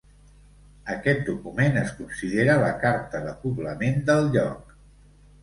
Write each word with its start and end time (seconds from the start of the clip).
Aquest 0.93 1.21
document 1.31 1.77
es 1.81 1.91
considera 1.99 2.57
la 2.65 2.73
carta 2.85 3.23
de 3.27 3.35
poblament 3.45 4.03
del 4.11 4.33
lloc. 4.39 4.75